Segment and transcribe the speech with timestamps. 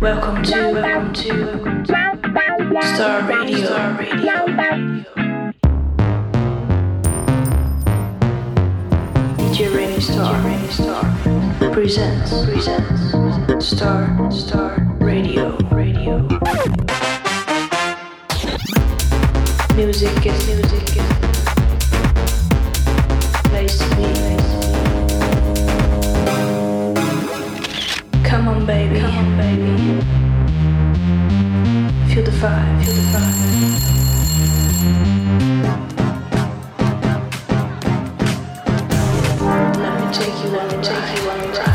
[0.00, 3.64] Welcome to, welcome to Star Radio.
[3.64, 4.46] Star Radio.
[9.36, 11.04] DJ Rainy Star, Rainy Star
[11.72, 16.18] presents, presents Star, Star Radio, Radio.
[19.76, 21.31] Music is music is
[28.52, 29.00] on, baby.
[29.00, 29.76] Come on, baby.
[32.12, 32.84] Feel the vibe.
[32.84, 33.42] Feel the vibe.
[39.78, 41.71] Let me take you on a take you on a ride.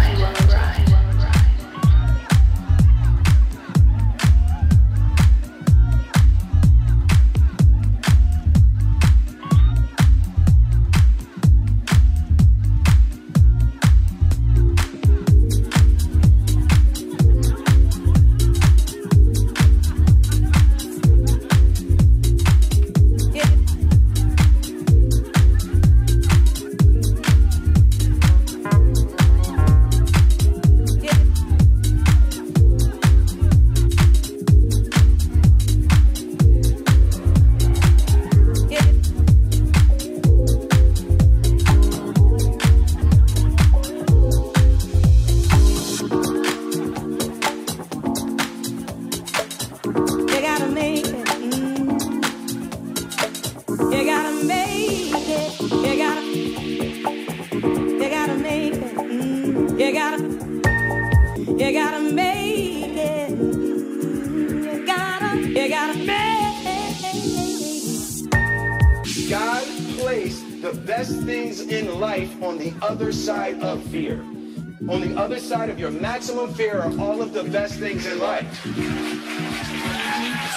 [69.25, 69.63] God
[69.97, 74.21] placed the best things in life on the other side of fear.
[74.89, 78.19] On the other side of your maximum fear are all of the best things in
[78.19, 78.65] life.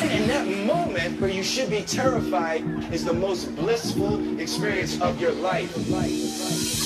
[0.02, 2.62] And that moment where you should be terrified
[2.92, 5.74] is the most blissful experience of your life.
[5.76, 6.79] You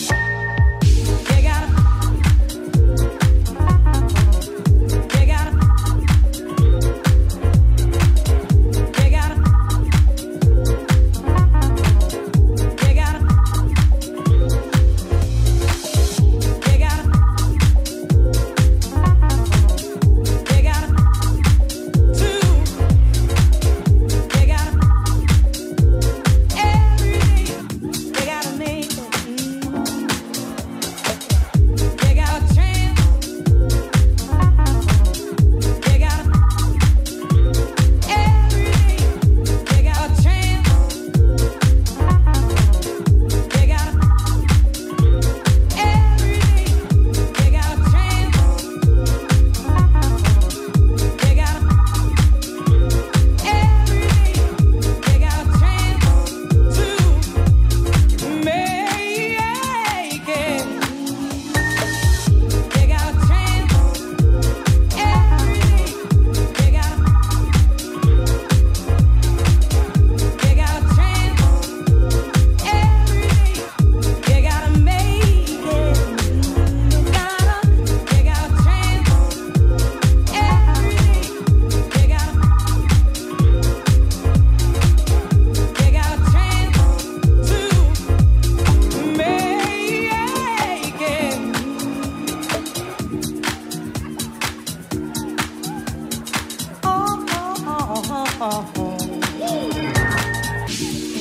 [98.35, 98.41] In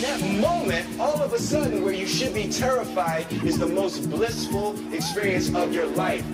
[0.02, 4.74] that moment, all of a sudden, where you should be terrified is the most blissful
[4.92, 6.26] experience of your life.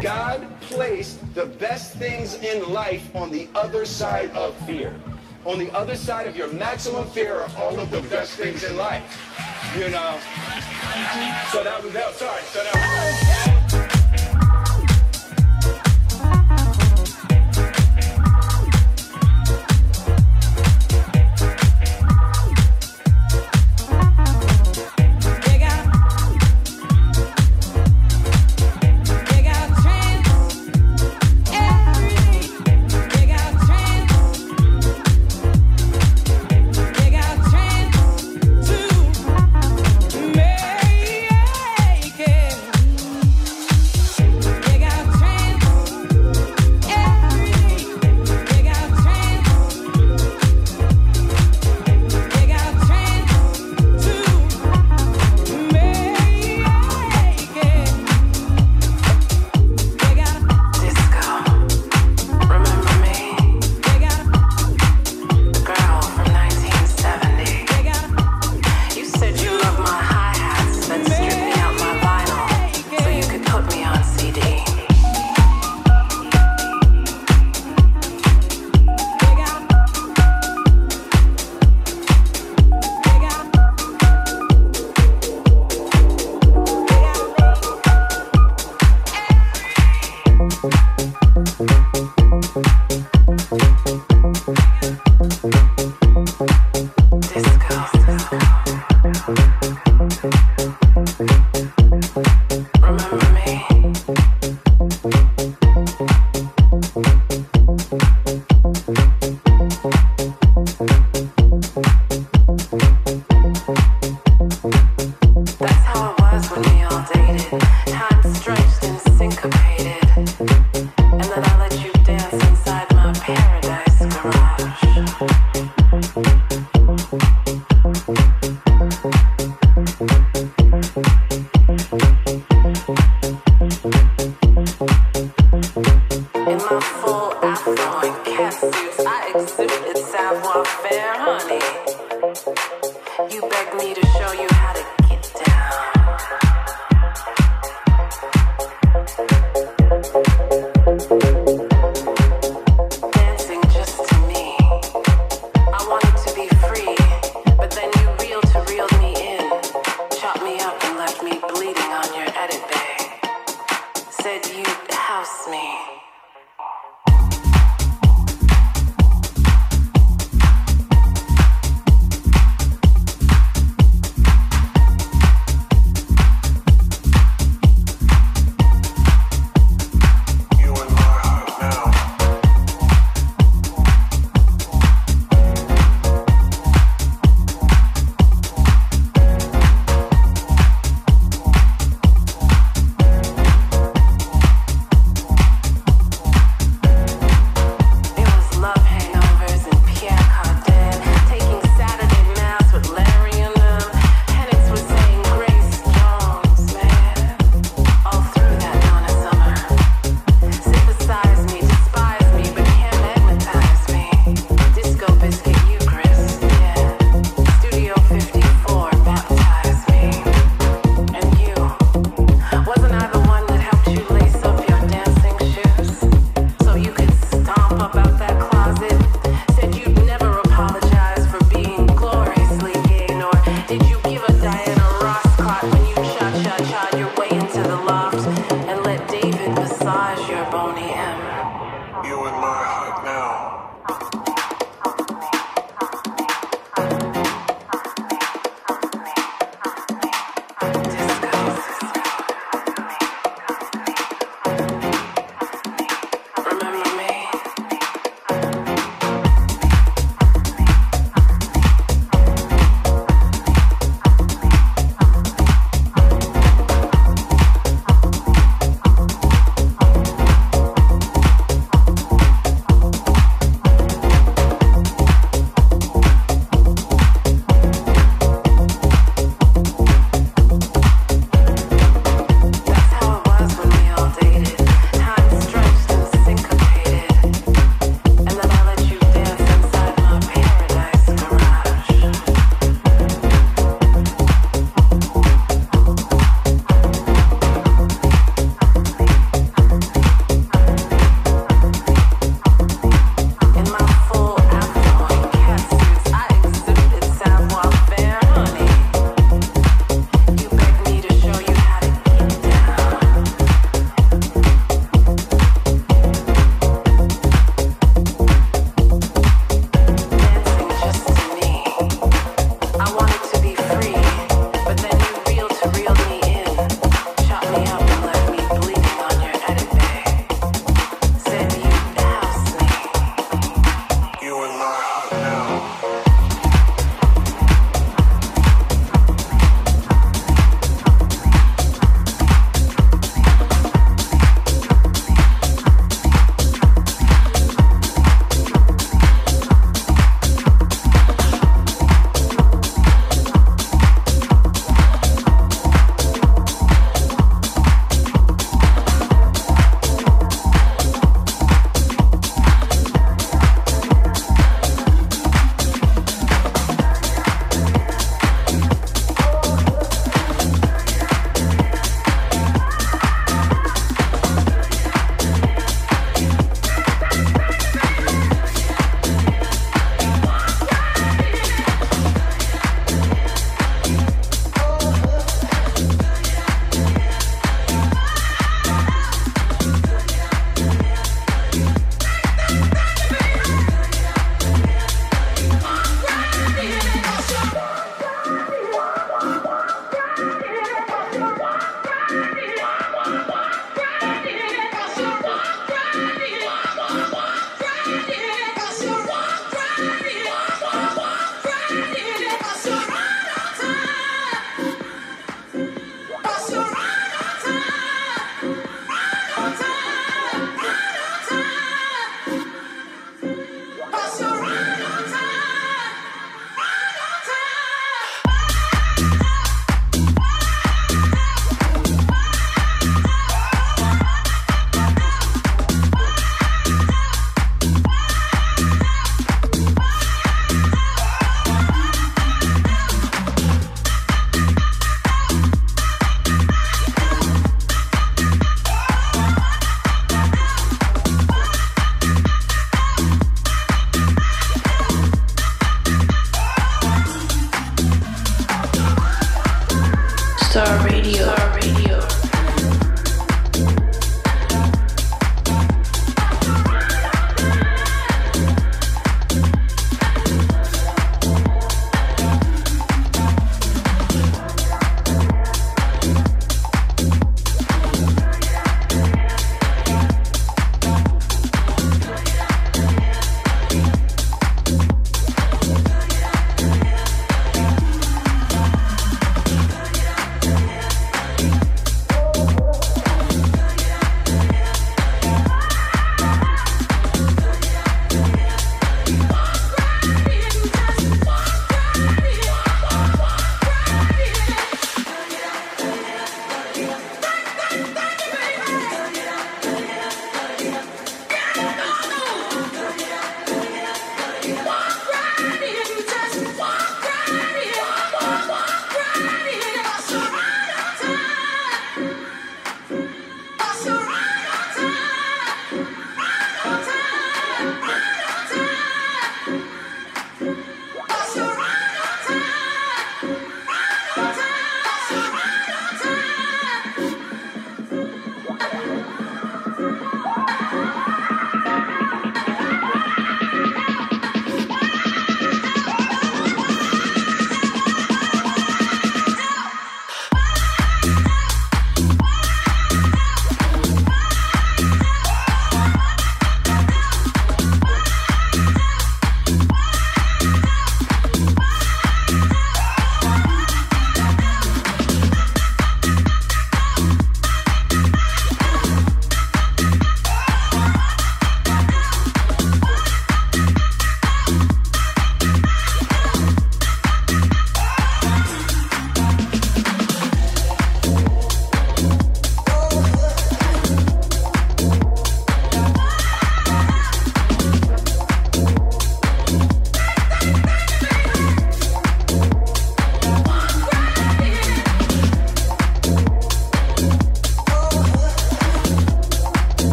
[0.00, 4.98] God placed the best things in life on the other side of fear.
[5.44, 8.78] On the other side of your maximum fear are all of the best things in
[8.78, 9.04] life.
[9.76, 10.18] You know?
[11.52, 12.14] So that was that.
[12.14, 12.42] Sorry.
[12.44, 13.59] So that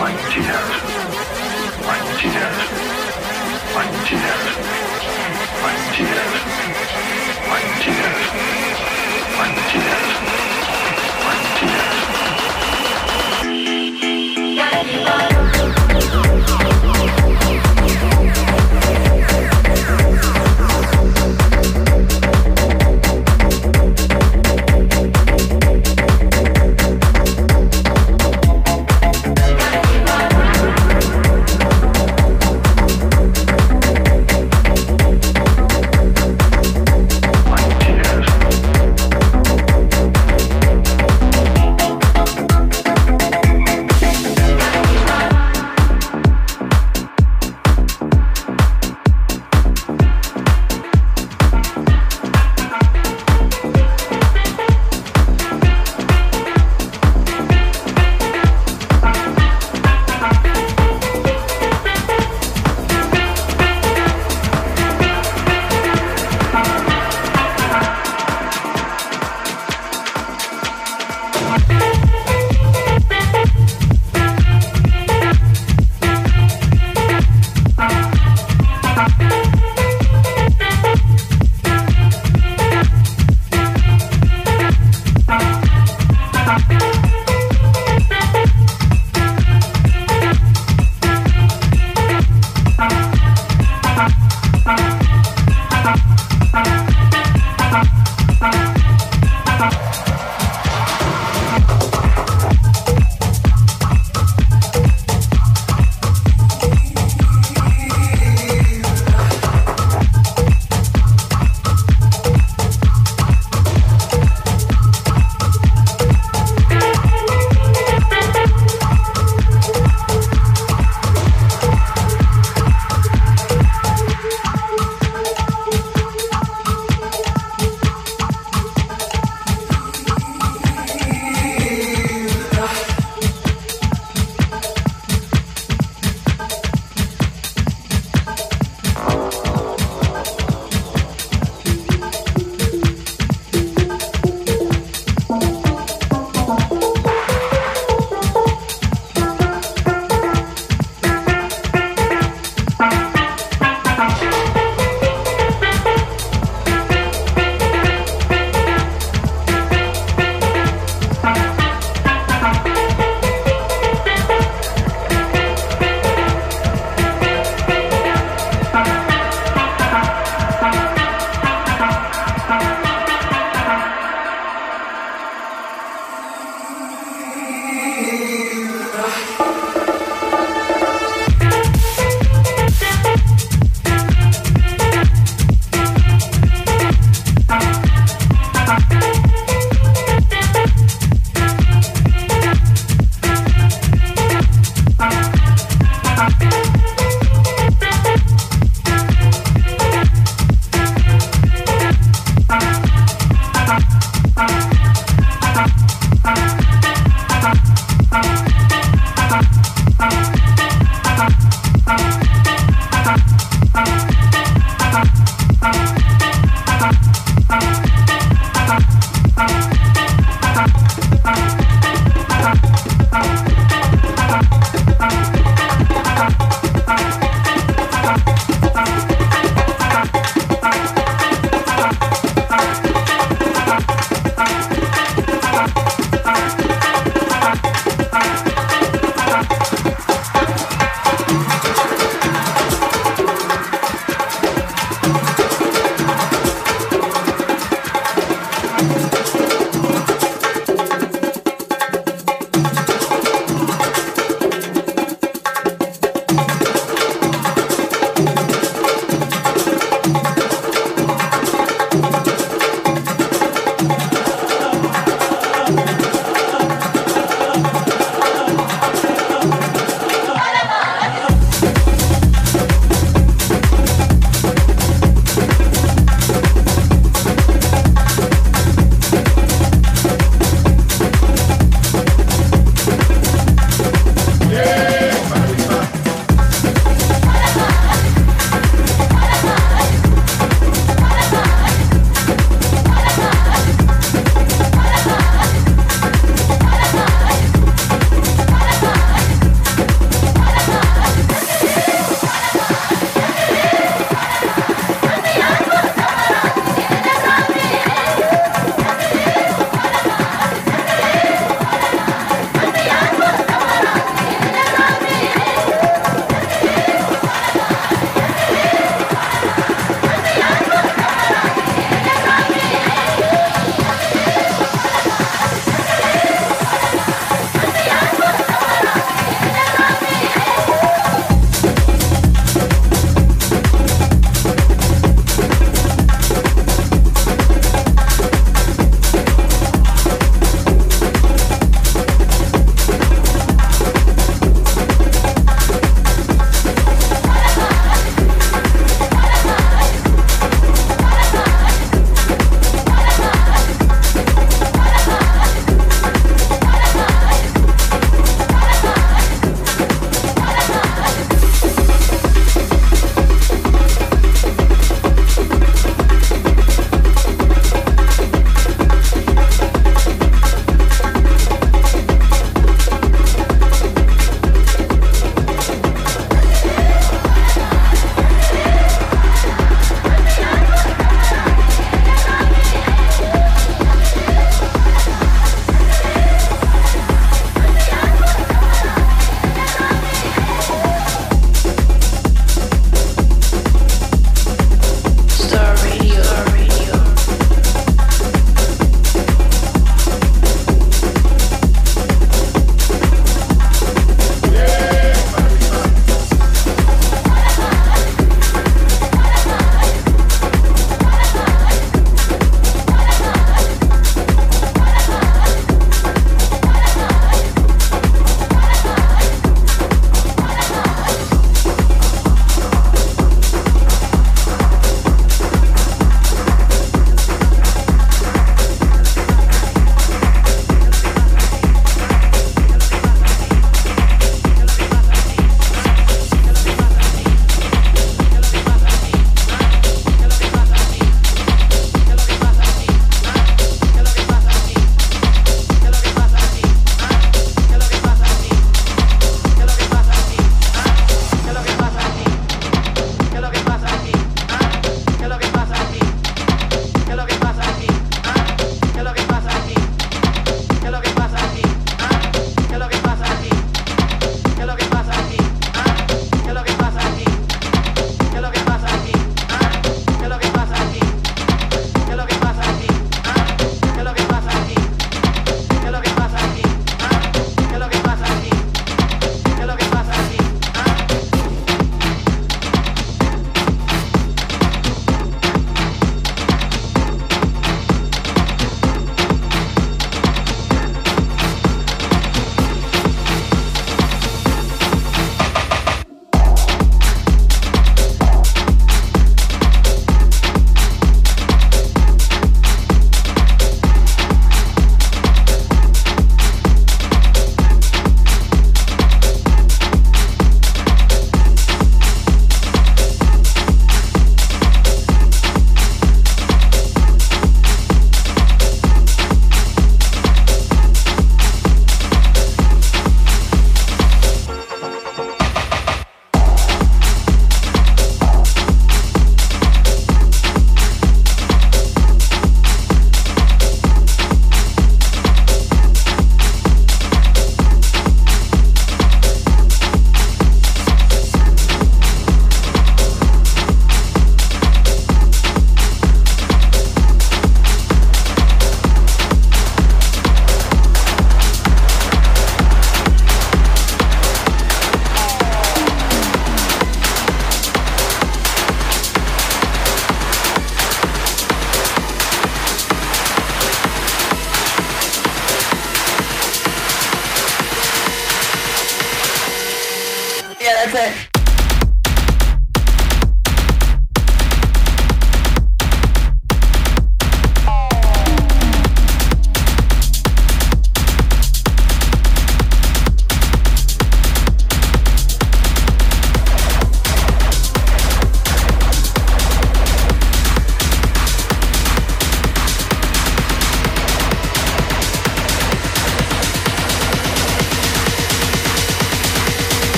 [0.00, 0.89] like tears.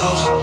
[0.00, 0.37] Oh.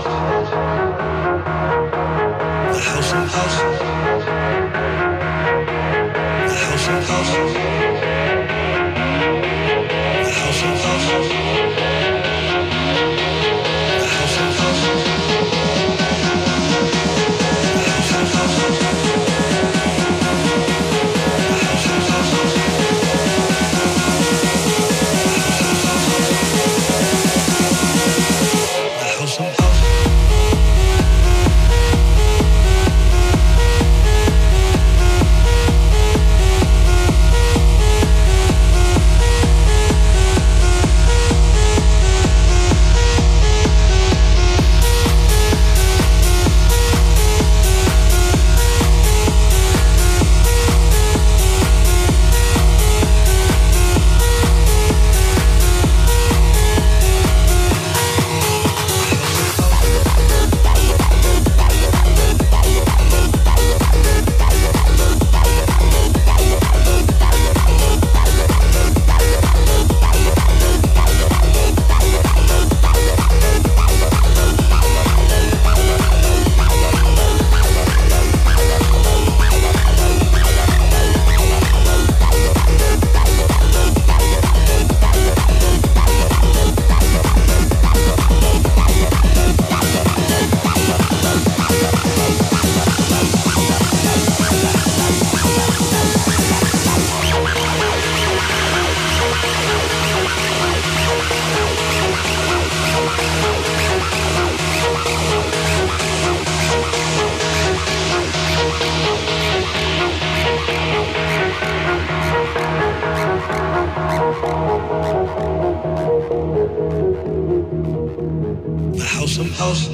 [119.46, 119.88] of house.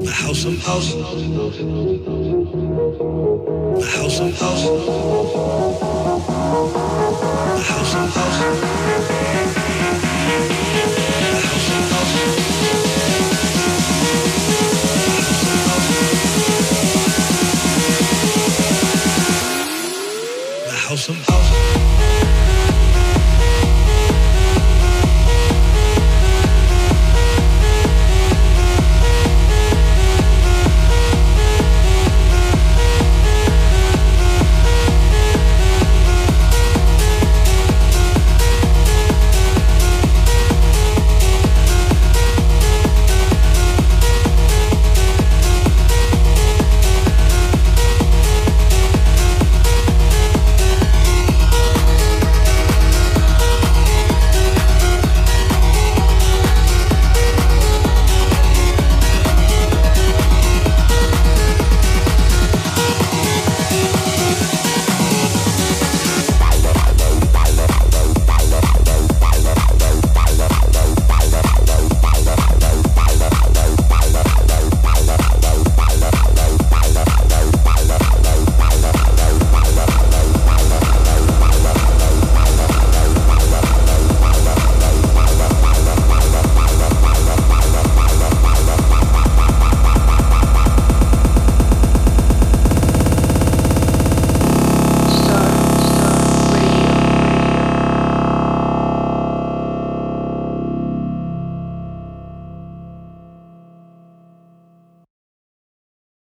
[0.00, 0.94] The house of house.
[3.74, 5.87] The house of house.